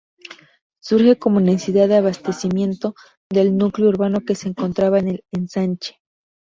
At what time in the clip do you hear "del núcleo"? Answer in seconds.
3.31-3.87